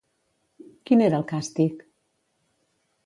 [0.89, 1.85] Quin era el càstig?